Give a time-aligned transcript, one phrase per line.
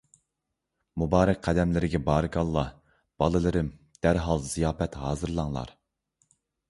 [1.01, 2.71] مۇبارەك قەدەملىرىگە بارىكاللاھ،
[3.25, 3.69] بالىلىرىم،
[4.07, 5.75] دەرھال زىياپەت ھازىرلاڭلار!